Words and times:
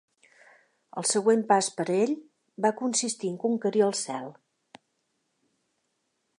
El 1.01 1.05
següent 1.09 1.43
pas 1.51 1.69
per 1.81 1.85
a 1.91 1.97
ell 1.97 2.15
va 2.67 2.73
consistir 2.81 3.31
en 3.35 3.37
conquerir 3.45 3.87
el 3.91 3.95
cel. 4.03 4.33